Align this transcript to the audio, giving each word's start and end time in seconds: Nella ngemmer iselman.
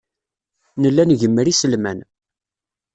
Nella 0.81 1.03
ngemmer 1.09 1.47
iselman. 1.47 1.99